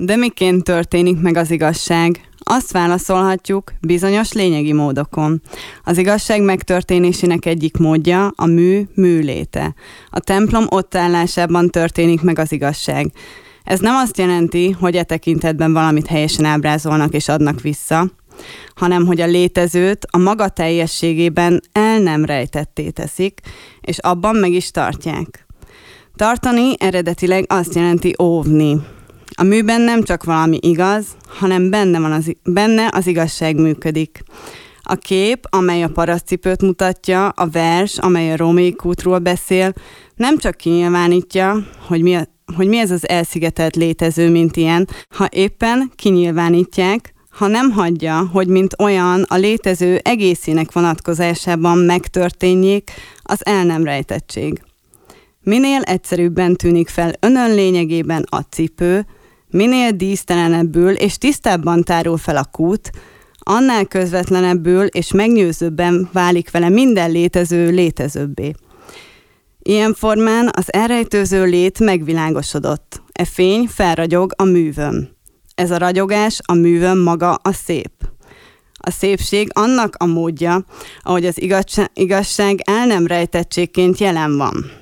[0.00, 2.28] De miként történik meg az igazság?
[2.38, 5.42] Azt válaszolhatjuk bizonyos lényegi módokon.
[5.84, 9.74] Az igazság megtörténésének egyik módja a mű műléte.
[10.10, 13.12] A templom ott állásában történik meg az igazság.
[13.64, 18.10] Ez nem azt jelenti, hogy e tekintetben valamit helyesen ábrázolnak és adnak vissza,
[18.74, 23.40] hanem hogy a létezőt a maga teljességében el nem rejtetté teszik,
[23.80, 25.46] és abban meg is tartják.
[26.16, 28.96] Tartani eredetileg azt jelenti óvni.
[29.34, 34.22] A műben nem csak valami igaz, hanem benne, van az, benne az igazság működik.
[34.82, 39.72] A kép, amely a parasztcipőt mutatja, a vers, amely a római kútról beszél,
[40.16, 45.28] nem csak kinyilvánítja, hogy mi, a, hogy mi ez az elszigetelt létező, mint ilyen, ha
[45.30, 52.90] éppen kinyilvánítják, ha nem hagyja, hogy mint olyan a létező egészének vonatkozásában megtörténjék
[53.22, 54.62] az el nem rejtettség.
[55.40, 59.06] Minél egyszerűbben tűnik fel önön lényegében a cipő,
[59.50, 62.90] minél dísztelenebbül és tisztábban tárul fel a kút,
[63.38, 68.54] annál közvetlenebbül és megnyőzőbben válik vele minden létező létezőbbé.
[69.58, 73.02] Ilyen formán az elrejtőző lét megvilágosodott.
[73.12, 75.16] E fény felragyog a művön.
[75.54, 77.92] Ez a ragyogás, a művön maga a szép.
[78.72, 80.64] A szépség annak a módja,
[81.02, 81.42] ahogy az
[81.94, 84.77] igazság el nem rejtettségként jelen van.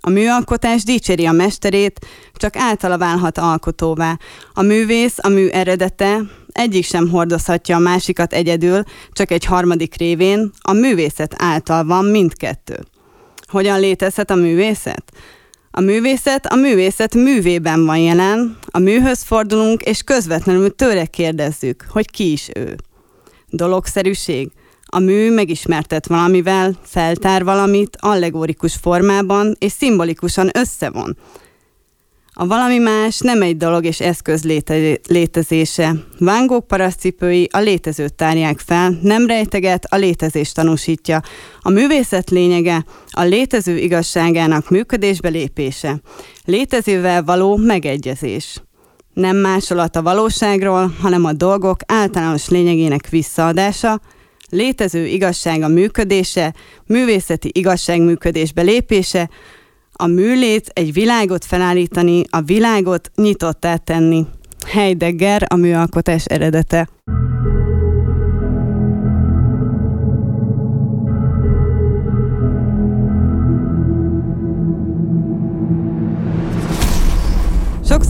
[0.00, 4.18] A műalkotás dicséri a mesterét, csak általa válhat alkotóvá.
[4.52, 6.20] A művész, a mű eredete,
[6.52, 8.82] egyik sem hordozhatja a másikat egyedül,
[9.12, 12.78] csak egy harmadik révén, a művészet által van mindkettő.
[13.46, 15.12] Hogyan létezhet a művészet?
[15.70, 22.10] A művészet a művészet művében van jelen, a műhöz fordulunk, és közvetlenül tőle kérdezzük, hogy
[22.10, 22.76] ki is ő.
[23.48, 24.50] Dologszerűség.
[24.90, 31.16] A mű megismertet valamivel, feltár valamit allegorikus formában és szimbolikusan összevon.
[32.40, 35.92] A valami más nem egy dolog és eszköz léte- létezése.
[36.18, 41.22] Vángók paraszcipői a létezőt tárják fel, nem rejteget, a létezést tanúsítja.
[41.60, 46.00] A művészet lényege a létező igazságának működésbe lépése.
[46.44, 48.62] Létezővel való megegyezés.
[49.14, 54.00] Nem másolat a valóságról, hanem a dolgok általános lényegének visszaadása,
[54.50, 56.54] létező igazsága működése,
[56.86, 59.30] művészeti igazság működésbe lépése,
[59.92, 64.26] a műlét egy világot felállítani, a világot nyitottá tenni.
[64.66, 66.88] Heidegger, a műalkotás eredete.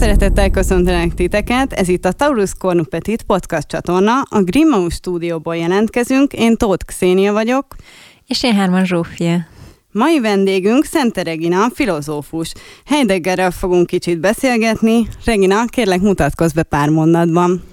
[0.09, 6.55] Szeretettel köszöntelek titeket, ez itt a Taurus Cornupetit podcast csatorna, a Grimmaus stúdióból jelentkezünk, én
[6.55, 7.65] Tóth Xénia vagyok.
[8.27, 9.47] És én Herman Zsófia.
[9.91, 12.53] Mai vendégünk Szente Regina, filozófus.
[12.85, 15.07] Heideggerrel fogunk kicsit beszélgetni.
[15.25, 17.63] Regina, kérlek mutatkozz be pár mondatban.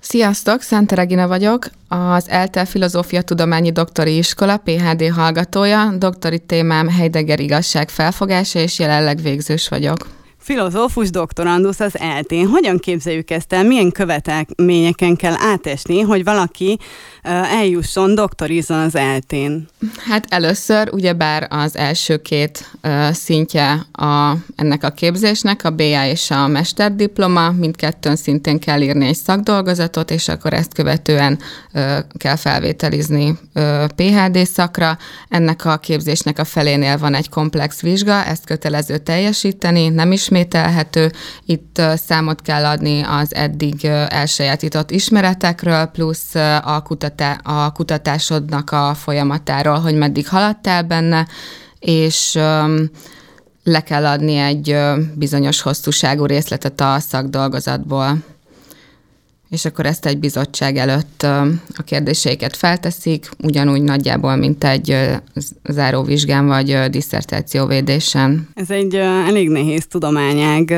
[0.00, 7.40] Sziasztok, Szente Regina vagyok, az ELTE Filozófia Tudományi Doktori Iskola PHD hallgatója, doktori témám Heidegger
[7.40, 10.18] igazság felfogása, és jelenleg végzős vagyok
[10.50, 12.46] filozófus doktorandusz az eltén.
[12.46, 13.64] Hogyan képzeljük ezt el?
[13.64, 16.78] Milyen követelményeken kell átesni, hogy valaki
[17.22, 19.68] eljusson, doktorizzon az eltén?
[20.08, 22.70] Hát először ugyebár az első két
[23.12, 29.16] szintje a, ennek a képzésnek, a BA és a mesterdiploma, mindkettőn szintén kell írni egy
[29.16, 31.38] szakdolgozatot, és akkor ezt követően
[32.16, 33.38] kell felvételizni
[33.96, 34.98] PHD szakra.
[35.28, 41.12] Ennek a képzésnek a felénél van egy komplex vizsga, ezt kötelező teljesíteni, nem ismét ismételhető.
[41.44, 49.78] Itt számot kell adni az eddig elsajátított ismeretekről, plusz a, kutatá- a kutatásodnak a folyamatáról,
[49.78, 51.26] hogy meddig haladtál benne,
[51.78, 52.38] és
[53.64, 54.76] le kell adni egy
[55.14, 58.18] bizonyos hosszúságú részletet a szakdolgozatból
[59.50, 61.22] és akkor ezt egy bizottság előtt
[61.76, 64.96] a kérdéseiket felteszik, ugyanúgy nagyjából, mint egy
[65.68, 68.48] záróvizsgán vagy diszertációvédésen.
[68.54, 68.94] Ez egy
[69.26, 70.70] elég nehéz tudományág.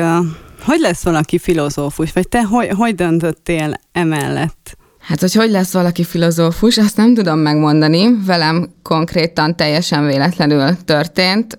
[0.61, 4.77] Hogy lesz valaki filozófus, vagy te hogy, hogy döntöttél emellett?
[5.03, 8.09] Hát, hogy hogy lesz valaki filozófus, azt nem tudom megmondani.
[8.25, 11.57] Velem konkrétan teljesen véletlenül történt.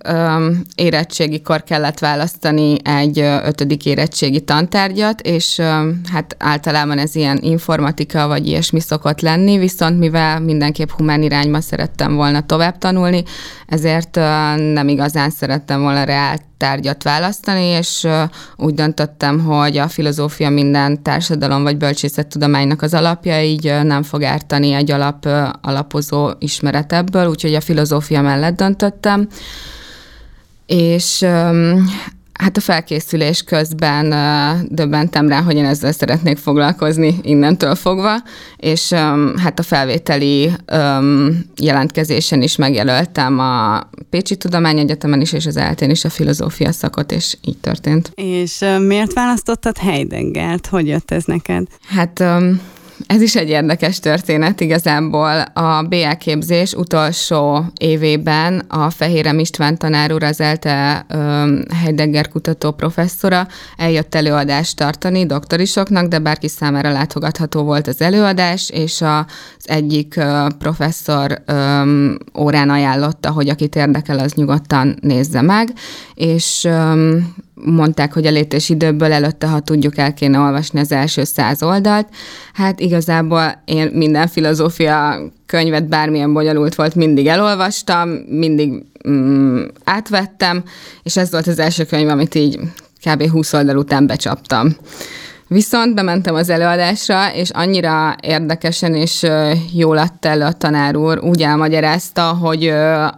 [0.75, 5.61] Érettségikor kellett választani egy ötödik érettségi tantárgyat, és
[6.13, 12.15] hát általában ez ilyen informatika vagy ilyesmi szokott lenni, viszont mivel mindenképp humán irányba szerettem
[12.15, 13.23] volna tovább tanulni,
[13.67, 14.15] ezért
[14.73, 18.07] nem igazán szerettem volna reált tárgyat választani, és
[18.57, 24.73] úgy döntöttem, hogy a filozófia minden társadalom vagy bölcsészettudománynak az alapja, így nem fog ártani
[24.73, 25.29] egy alap,
[25.61, 29.29] alapozó ismeret ebből, úgyhogy a filozófia mellett döntöttem.
[30.67, 31.27] És
[32.35, 34.15] Hát a felkészülés közben
[34.69, 38.17] döbbentem rá, hogy én ezzel szeretnék foglalkozni innentől fogva,
[38.57, 38.93] és
[39.37, 40.51] hát a felvételi
[41.57, 47.37] jelentkezésen is megjelöltem a Pécsi Tudományegyetemen is, és az eltén is a filozófia szakot, és
[47.45, 48.13] így történt.
[48.15, 50.67] És miért választottad Heideggert?
[50.67, 51.67] Hogy jött ez neked?
[51.89, 52.25] Hát
[53.07, 55.41] ez is egy érdekes történet igazából.
[55.41, 61.07] A BA képzés utolsó évében a Fehérem István tanár úr, az ELTE
[61.83, 63.47] Heidegger kutató professzora
[63.77, 69.25] eljött előadást tartani doktorisoknak, de bárki számára látogatható volt az előadás, és az
[69.65, 70.21] egyik
[70.59, 71.43] professzor
[72.39, 75.73] órán ajánlotta, hogy akit érdekel, az nyugodtan nézze meg,
[76.15, 76.69] és
[77.55, 82.09] mondták, hogy a létés időből előtte, ha tudjuk, el kéne olvasni az első száz oldalt.
[82.53, 85.17] Hát igazából én minden filozófia
[85.47, 90.63] könyvet, bármilyen bonyolult volt, mindig elolvastam, mindig mm, átvettem,
[91.03, 92.59] és ez volt az első könyv, amit így
[93.05, 93.29] kb.
[93.31, 94.77] 20 oldal után becsaptam.
[95.49, 99.27] Viszont bementem az előadásra, és annyira érdekesen és
[99.73, 102.69] jól adta elő a tanár úr, úgy elmagyarázta, hogy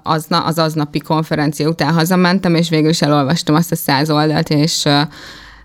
[0.03, 4.85] az, az aznapi konferencia után hazamentem, és végül is elolvastam azt a száz oldalt, és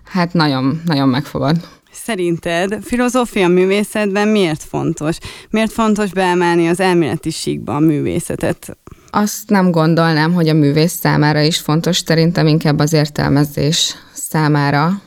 [0.04, 1.56] hát nagyon, nagyon megfogad.
[1.92, 5.16] Szerinted filozófia művészetben miért fontos?
[5.50, 8.76] Miért fontos beemelni az elméleti síkba a művészetet?
[9.10, 15.00] Azt nem gondolnám, hogy a művész számára is fontos, szerintem inkább az értelmezés számára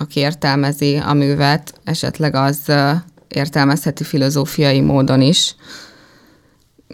[0.00, 2.72] aki értelmezi a művet, esetleg az
[3.28, 5.54] értelmezheti filozófiai módon is.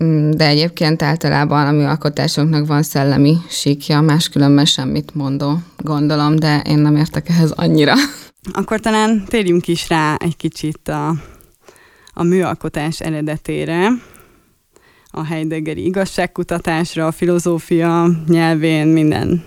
[0.05, 6.79] Mm, de egyébként általában a műalkotásunknak van szellemi síkja, máskülönben semmit mondó, gondolom, de én
[6.79, 7.95] nem értek ehhez annyira.
[8.53, 11.15] Akkor talán térjünk is rá egy kicsit a,
[12.13, 13.89] a műalkotás eredetére,
[15.11, 19.45] a Heideggeri igazságkutatásra, a filozófia nyelvén minden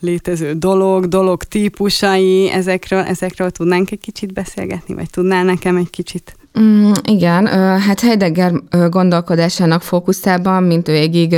[0.00, 6.36] létező dolog, dolog típusai, ezekről, ezekről tudnánk egy kicsit beszélgetni, vagy tudnál nekem egy kicsit?
[6.60, 7.46] Mm, igen,
[7.78, 8.52] hát Heidegger
[8.90, 11.34] gondolkodásának fókuszában, mint végig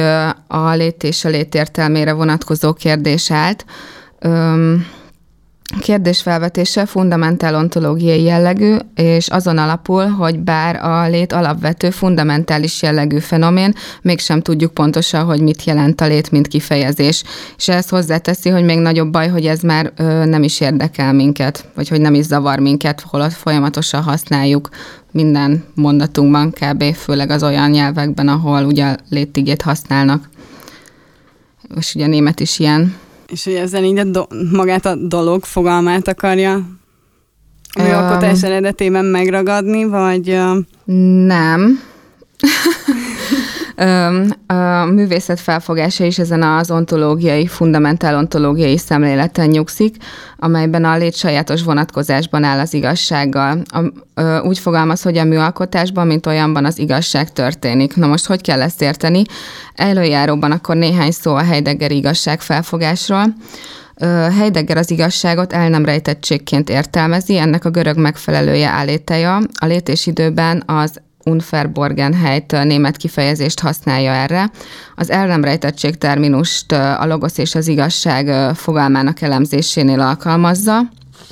[0.46, 3.64] a lét és a létértelmére vonatkozó kérdés állt
[5.80, 13.74] kérdésfelvetése fundamentál ontológiai jellegű, és azon alapul, hogy bár a lét alapvető fundamentális jellegű fenomén,
[14.02, 17.22] mégsem tudjuk pontosan, hogy mit jelent a lét, mint kifejezés.
[17.56, 21.68] És ez hozzáteszi, hogy még nagyobb baj, hogy ez már ö, nem is érdekel minket,
[21.74, 24.68] vagy hogy nem is zavar minket, holott folyamatosan használjuk
[25.12, 26.94] minden mondatunkban, kb.
[26.94, 30.28] főleg az olyan nyelvekben, ahol ugye létigét használnak.
[31.76, 32.94] És ugye a német is ilyen
[33.32, 36.62] és hogy ezzel így a do- magát a dolog fogalmát akarja
[37.78, 40.38] műalkotás um, eredetében megragadni, vagy...
[41.26, 41.80] Nem.
[44.46, 49.96] A művészet felfogása is ezen az ontológiai, fundamentál ontológiai szemléleten nyugszik,
[50.36, 53.62] amelyben a lét sajátos vonatkozásban áll az igazsággal.
[54.42, 57.96] Úgy fogalmaz, hogy a műalkotásban, mint olyanban az igazság történik.
[57.96, 59.22] Na most hogy kell ezt érteni?
[59.74, 63.24] Előjáróban akkor néhány szó a Heidegger igazság felfogásról.
[64.38, 69.36] Heidegger az igazságot el nem rejtettségként értelmezi, ennek a görög megfelelője áléteja.
[69.60, 74.50] A létésidőben az Unverborgenheit német kifejezést használja erre.
[74.94, 80.80] Az el nem rejtettség terminust a logosz és az igazság fogalmának elemzésénél alkalmazza.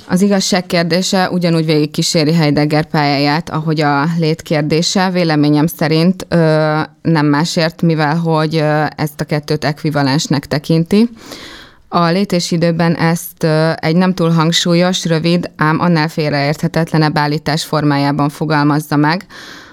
[0.09, 5.09] Az igazság kérdése ugyanúgy végig kíséri Heidegger pályáját, ahogy a lét kérdése.
[5.09, 11.09] Véleményem szerint ö, nem másért, mivel hogy ö, ezt a kettőt ekvivalensnek tekinti.
[11.87, 18.95] A létésidőben ezt ö, egy nem túl hangsúlyos, rövid, ám annál félreérthetetlenebb állítás formájában fogalmazza
[18.95, 19.25] meg,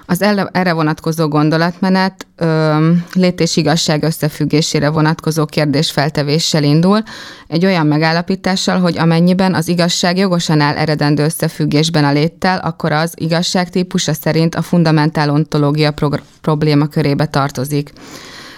[0.07, 7.03] az erre vonatkozó gondolatmenet ö, lét és igazság összefüggésére vonatkozó kérdésfeltevéssel indul,
[7.47, 13.13] egy olyan megállapítással, hogy amennyiben az igazság jogosan áll eredendő összefüggésben a léttel, akkor az
[13.17, 17.93] igazság típusa szerint a fundamentál ontológia pro- probléma körébe tartozik.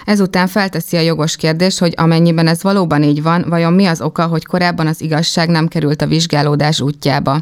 [0.07, 4.25] Ezután felteszi a jogos kérdés, hogy amennyiben ez valóban így van, vajon mi az oka,
[4.25, 7.41] hogy korábban az igazság nem került a vizsgálódás útjába.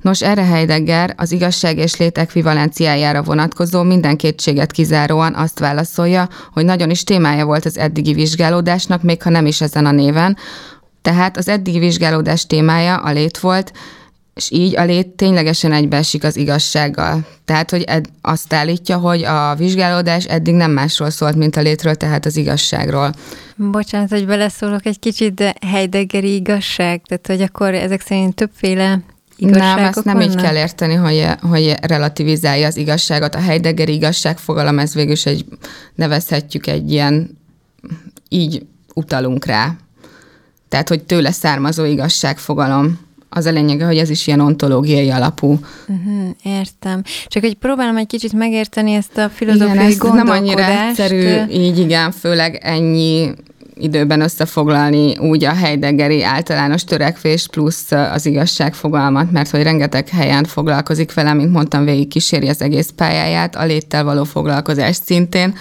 [0.00, 6.64] Nos, erre Heidegger az igazság és lét ekvivalenciájára vonatkozó minden kétséget kizáróan azt válaszolja, hogy
[6.64, 10.36] nagyon is témája volt az eddigi vizsgálódásnak, még ha nem is ezen a néven.
[11.02, 13.72] Tehát az eddigi vizsgálódás témája a lét volt,
[14.34, 17.26] és így a lét ténylegesen egybeesik az igazsággal.
[17.44, 21.94] Tehát, hogy ed- azt állítja, hogy a vizsgálódás eddig nem másról szólt, mint a létről,
[21.94, 23.12] tehát az igazságról.
[23.56, 29.02] Bocsánat, hogy beleszólok egy kicsit, de Heideggeri igazság, tehát hogy akkor ezek szerint többféle
[29.36, 30.30] nem, ezt nem vannak?
[30.30, 33.34] így kell érteni, hogy, hogy relativizálja az igazságot.
[33.34, 35.44] A Heidegger igazság fogalom, ez végül is egy,
[35.94, 37.38] nevezhetjük egy ilyen,
[38.28, 39.76] így utalunk rá.
[40.68, 42.98] Tehát, hogy tőle származó igazságfogalom.
[43.36, 45.58] Az a lényege, hogy ez is ilyen ontológiai alapú.
[45.86, 47.02] Uh-huh, értem.
[47.26, 52.10] Csak hogy próbálom egy kicsit megérteni ezt a filozófiai igen, nem annyira egyszerű, így igen,
[52.10, 53.30] főleg ennyi
[53.76, 61.14] időben összefoglalni úgy a Heideggeri általános törekvés plusz az igazságfogalmat, mert hogy rengeteg helyen foglalkozik
[61.14, 65.54] vele, mint mondtam, végig kíséri az egész pályáját, a léttel való foglalkozás szintén,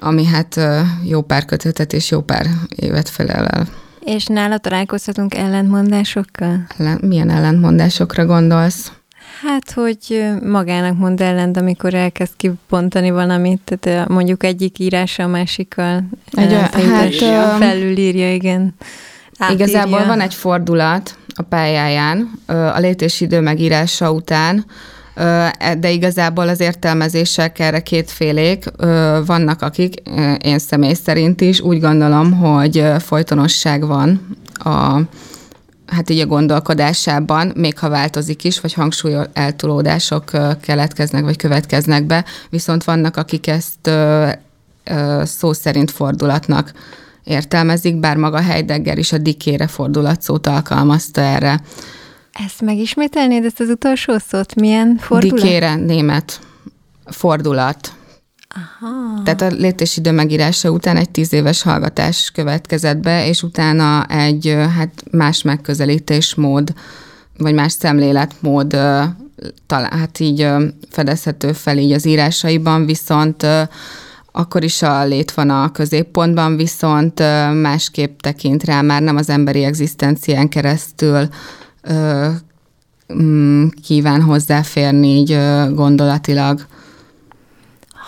[0.00, 0.60] ami hát
[1.04, 2.46] jó pár kötetet és jó pár
[2.76, 3.68] évet felel el.
[4.04, 6.66] És nála találkozhatunk ellentmondásokkal?
[6.78, 8.92] Ellen, milyen ellentmondásokra gondolsz?
[9.42, 16.04] Hát, hogy magának mond ellent, amikor elkezd kibontani valamit, tehát mondjuk egyik írása a másikkal
[16.32, 17.14] egy, hát,
[17.58, 18.74] felülírja, igen.
[19.38, 19.64] Átírja.
[19.64, 24.64] Igazából van egy fordulat a pályáján, a létésidő megírása után,
[25.78, 28.64] de igazából az értelmezések erre kétfélék.
[29.26, 29.94] Vannak, akik,
[30.42, 35.00] én személy szerint is úgy gondolom, hogy folytonosság van a
[35.86, 40.30] hát így a gondolkodásában, még ha változik is, vagy hangsúly eltolódások
[40.60, 43.90] keletkeznek, vagy következnek be, viszont vannak, akik ezt
[45.22, 46.72] szó szerint fordulatnak
[47.24, 51.60] értelmezik, bár maga Heidegger is a dikére fordulatszót alkalmazta erre.
[52.34, 54.54] Ezt megismételnéd, ezt az utolsó szót?
[54.54, 55.40] Milyen fordulat?
[55.40, 56.40] Dikére, német
[57.04, 57.92] fordulat.
[58.48, 59.22] Aha.
[59.22, 65.04] Tehát a létésidő megírása után egy tíz éves hallgatás következett be, és utána egy hát
[65.10, 66.72] más megközelítésmód,
[67.38, 68.70] vagy más szemléletmód
[69.66, 70.48] talán, hát így
[70.90, 73.46] fedezhető fel így az írásaiban, viszont
[74.32, 77.18] akkor is a lét van a középpontban, viszont
[77.60, 81.28] másképp tekint rá, már nem az emberi egzisztencián keresztül
[83.82, 85.38] kíván hozzáférni így
[85.74, 86.66] gondolatilag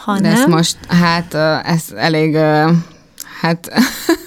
[0.06, 0.50] ha De nem.
[0.50, 2.36] most, hát ez elég,
[3.40, 3.70] hát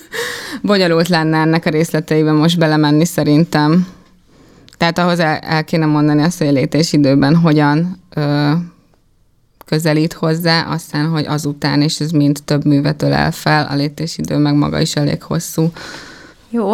[0.61, 3.87] bonyolult lenne ennek a részleteiben most belemenni szerintem.
[4.77, 8.51] Tehát ahhoz el, el kéne mondani azt, hogy a létésidőben hogyan ö,
[9.65, 14.55] közelít hozzá, aztán, hogy azután, és ez mind több művet ölel fel, a létésidő meg
[14.55, 15.71] maga is elég hosszú.
[16.49, 16.73] Jó.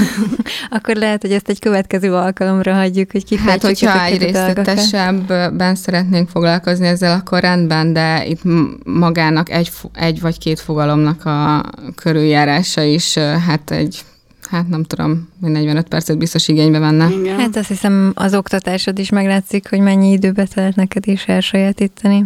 [0.70, 6.28] Akkor lehet, hogy ezt egy következő alkalomra hagyjuk, hogy kifejtsük Hát, hogyha egy részletesebben szeretnénk
[6.28, 8.40] foglalkozni ezzel, akkor rendben, de itt
[8.84, 11.64] magának egy, egy vagy két fogalomnak a
[11.94, 14.04] körüljárása is, hát egy
[14.50, 17.08] hát nem tudom, 45 percet biztos igénybe venne.
[17.08, 17.38] Igen.
[17.38, 22.24] Hát azt hiszem az oktatásod is meglátszik, hogy mennyi időbe telt neked is elsajátítani.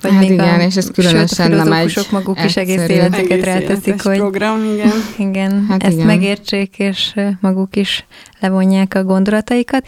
[0.00, 3.44] Vagy hát még igen, a, és ez különösen nem egy maguk is egész életeket egész
[3.44, 4.92] ráteszik, hogy program, igen.
[5.28, 6.06] igen hát ezt igen.
[6.06, 8.06] megértsék, és maguk is
[8.40, 9.86] levonják a gondolataikat.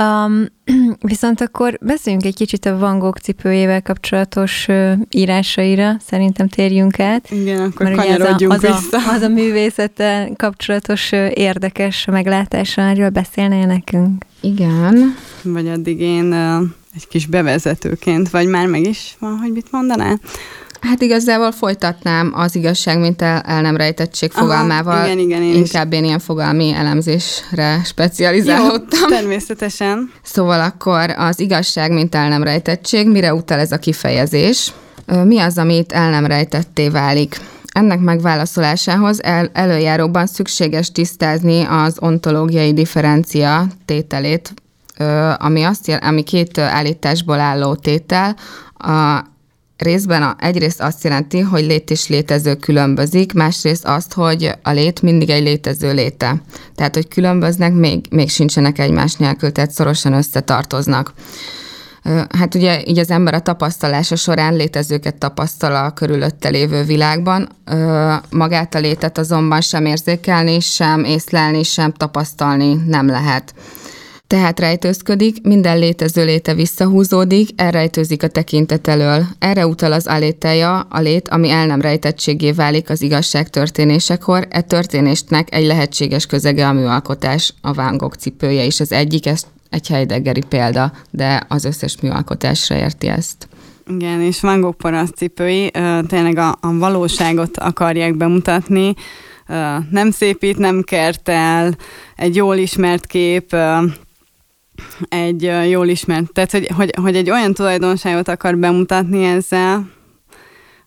[0.00, 0.46] Um,
[1.00, 7.30] viszont akkor beszéljünk egy kicsit a Van Gogh cipőjével kapcsolatos uh, írásaira, szerintem térjünk át.
[7.30, 13.10] Igen, akkor kanyarodjunk az a, az, a, az a művészettel kapcsolatos uh, érdekes meglátása, erről
[13.10, 14.24] beszélnél nekünk?
[14.40, 15.16] Igen.
[15.42, 16.62] Vagy addig én uh,
[16.94, 20.20] egy kis bevezetőként, vagy már meg is van, hogy mit mondanál?
[20.80, 25.04] Hát igazából folytatnám az igazság, mint el, el nem rejtettség Aha, fogalmával.
[25.04, 25.98] Igen, igen, én Inkább is.
[25.98, 29.00] én ilyen fogalmi elemzésre specializálódtam.
[29.00, 30.12] Jó, természetesen.
[30.22, 34.72] Szóval akkor az igazság, mint el nem rejtettség, mire utal ez a kifejezés?
[35.24, 37.40] Mi az, amit el nem rejtetté válik?
[37.72, 44.54] Ennek megválaszolásához el, előjáróban szükséges tisztázni az ontológiai differencia tételét,
[45.36, 48.36] ami, azt jel, ami két állításból álló tétel,
[48.74, 49.24] a
[49.78, 55.02] részben a, egyrészt azt jelenti, hogy lét és létező különbözik, másrészt azt, hogy a lét
[55.02, 56.42] mindig egy létező léte.
[56.74, 61.12] Tehát, hogy különböznek, még, még sincsenek egymás nélkül, tehát szorosan összetartoznak.
[62.38, 67.48] Hát ugye így az ember a tapasztalása során létezőket tapasztal a körülötte lévő világban,
[68.30, 73.54] magát a létet azonban sem érzékelni, sem észlelni, sem tapasztalni nem lehet.
[74.28, 79.24] Tehát rejtőzködik, minden létező léte visszahúzódik, elrejtőzik a tekintet elől.
[79.38, 84.46] Erre utal az aléteja, a lét, ami el nem rejtettségé válik az igazság történésekor.
[84.50, 89.88] E történésnek egy lehetséges közege a műalkotás, a vángok cipője is az egyik, ez egy
[89.88, 93.48] Heideggeri példa, de az összes műalkotásra érti ezt.
[93.86, 95.70] Igen, és Van Gogh parasztcipői
[96.06, 98.94] tényleg a, a valóságot akarják bemutatni,
[99.90, 101.76] nem szépít, nem kertel,
[102.16, 103.56] egy jól ismert kép,
[105.08, 109.88] egy jól ismert, tehát hogy, hogy, hogy egy olyan tulajdonságot akar bemutatni ezzel,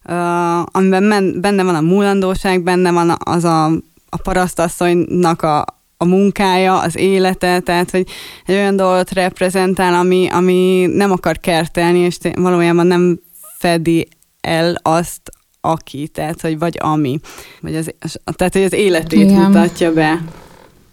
[0.06, 3.66] uh, amiben benne van a múlandóság, benne van az a,
[4.10, 5.66] a parasztasszonynak a,
[5.98, 8.08] a munkája, az élete, tehát hogy
[8.46, 13.20] egy olyan dolgot reprezentál, ami, ami nem akar kertelni, és valójában nem
[13.58, 14.08] fedi
[14.42, 15.22] el azt,
[15.62, 17.20] aki, tehát hogy vagy ami,
[17.62, 17.92] vagy az,
[18.36, 19.42] tehát hogy az életét Igen.
[19.42, 20.24] mutatja be.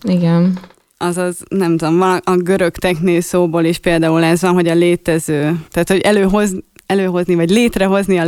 [0.03, 0.59] Igen.
[1.01, 5.89] Azaz, nem tudom, a görög techné szóból is például ez van, hogy a létező, tehát
[5.89, 6.55] hogy előhoz,
[6.87, 8.27] előhozni, vagy létrehozni a,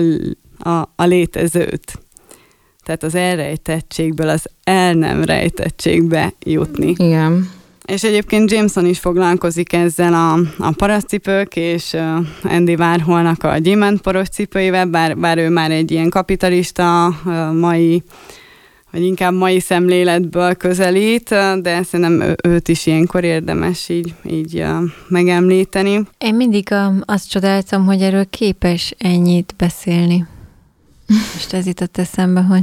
[0.71, 1.99] a, a létezőt.
[2.85, 6.95] Tehát az elrejtettségből az el nem rejtettségbe jutni.
[6.97, 7.51] Igen.
[7.85, 14.29] És egyébként Jameson is foglalkozik ezzel a, a parasztcipők és uh, Andy Warholnak a gyémántporos
[14.29, 18.03] cipőivel, bár, bár ő már egy ilyen kapitalista, uh, mai
[18.93, 21.29] vagy inkább mai szemléletből közelít,
[21.63, 24.65] de szerintem őt is ilyenkor érdemes így, így
[25.09, 26.01] megemlíteni.
[26.19, 26.69] Én mindig
[27.05, 30.27] azt csodáltam, hogy erről képes ennyit beszélni.
[31.35, 32.63] Most ez jutott eszembe, hogy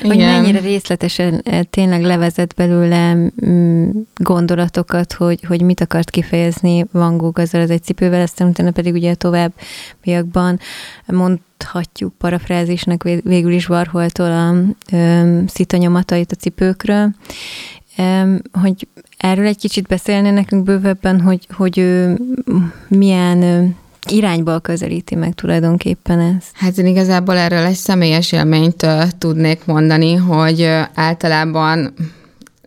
[0.00, 3.14] hogy mennyire részletesen eh, tényleg levezet belőle
[3.46, 8.70] mm, gondolatokat, hogy, hogy mit akart kifejezni Van Gogh azzal az egy cipővel, aztán utána
[8.70, 10.58] pedig ugye továbbiakban
[11.06, 14.54] mondhatjuk parafrázisnak végül is Warholtól a
[15.46, 17.14] szitanyomatait a cipőkről,
[18.52, 22.18] hogy erről egy kicsit beszélne nekünk bővebben, hogy, hogy ő
[22.88, 23.74] milyen
[24.10, 26.44] irányból közelíti meg tulajdonképpen ez?
[26.52, 31.94] Hát én igazából erről egy személyes élményt uh, tudnék mondani, hogy uh, általában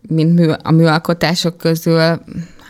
[0.08, 2.20] mint mű, a műalkotások közül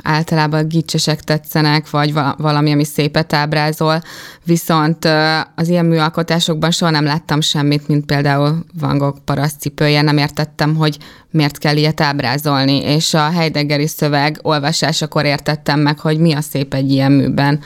[0.03, 4.01] általában gicsesek tetszenek, vagy valami, ami szépet ábrázol,
[4.45, 5.07] viszont
[5.55, 10.97] az ilyen műalkotásokban soha nem láttam semmit, mint például Van Gogh parasztcipője, nem értettem, hogy
[11.31, 16.73] miért kell ilyet ábrázolni, és a Heideggeri szöveg olvasásakor értettem meg, hogy mi a szép
[16.73, 17.59] egy ilyen műben,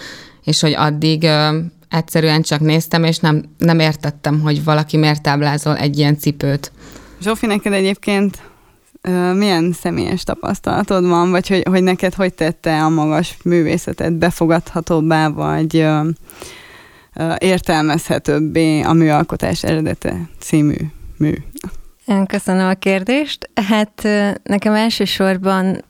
[0.47, 1.57] és hogy addig ö,
[1.89, 6.71] egyszerűen csak néztem, és nem, nem értettem, hogy valaki miért táblázol egy ilyen cipőt.
[7.21, 8.41] Zsófi, neked egyébként
[9.01, 15.29] ö, milyen személyes tapasztalatod van, vagy hogy, hogy neked hogy tette a magas művészetet befogadhatóbbá,
[15.29, 16.09] vagy ö,
[17.37, 20.77] értelmezhetőbbé a műalkotás eredete című
[21.17, 21.33] mű?
[22.27, 23.49] Köszönöm a kérdést.
[23.53, 24.07] Hát
[24.43, 25.83] nekem elsősorban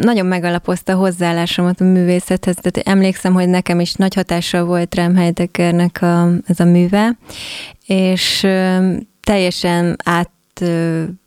[0.00, 5.16] nagyon megalapozta a hozzáállásomat a művészethez, tehát emlékszem, hogy nekem is nagy hatással volt rám
[5.16, 7.16] Heideggernek a, ez a műve,
[7.86, 8.46] és
[9.20, 10.30] teljesen át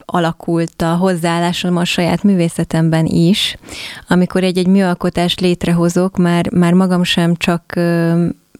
[0.05, 3.57] alakult a hozzáállásom a saját művészetemben is.
[4.07, 7.73] Amikor egy-egy műalkotást létrehozok, már, már magam sem csak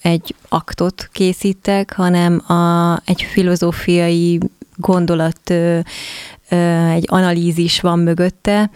[0.02, 4.40] egy aktot készítek, hanem a, egy filozófiai
[4.76, 5.54] gondolat
[6.94, 8.70] egy analízis van mögötte,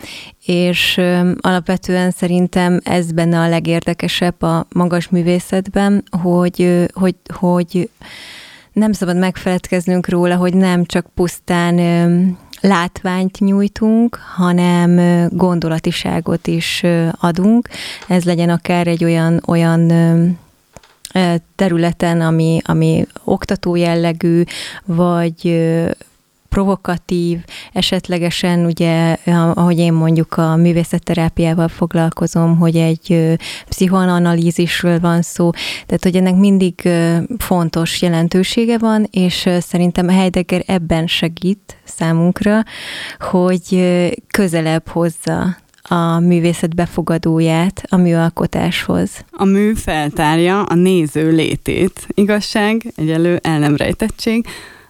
[0.45, 1.01] és
[1.39, 7.89] alapvetően szerintem ez benne a legérdekesebb a magas művészetben, hogy, hogy, hogy
[8.73, 11.77] nem szabad megfeledkeznünk róla, hogy nem csak pusztán
[12.61, 16.83] látványt nyújtunk, hanem gondolatiságot is
[17.19, 17.67] adunk.
[18.07, 19.91] Ez legyen akár egy olyan, olyan
[21.55, 24.43] területen, ami, ami oktató jellegű,
[24.85, 25.59] vagy
[26.49, 27.39] provokatív,
[27.73, 29.17] esetlegesen ugye,
[29.53, 33.37] ahogy én mondjuk a művészetterápiával foglalkozom, hogy egy
[33.69, 35.49] pszichoanalízisről van szó,
[35.85, 36.89] tehát hogy ennek mindig
[37.37, 42.63] fontos jelentősége van, és szerintem Heidegger ebben segít számunkra,
[43.19, 43.77] hogy
[44.27, 49.09] közelebb hozza a művészet befogadóját a műalkotáshoz.
[49.31, 52.07] A mű feltárja a néző létét.
[52.13, 54.45] Igazság, egyelő el nem rejtettség.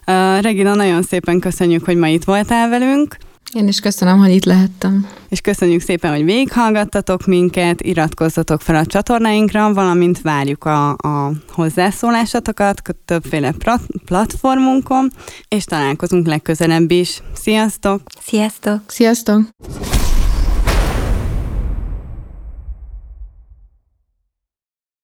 [0.08, 3.18] Uh, Regina, nagyon szépen köszönjük, hogy ma itt voltál velünk.
[3.54, 5.08] Én is köszönöm, hogy itt lehettem.
[5.30, 12.82] És köszönjük szépen, hogy végighallgattatok minket, iratkozzatok fel a csatornáinkra, valamint várjuk a, a hozzászólásatokat
[13.06, 13.54] többféle
[14.06, 15.12] platformunkon,
[15.48, 17.22] és találkozunk legközelebb is.
[17.34, 18.02] Sziasztok!
[18.22, 18.82] Sziasztok!
[18.88, 19.42] Sziasztok!